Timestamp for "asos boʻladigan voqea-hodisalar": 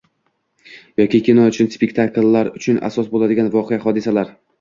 2.89-4.33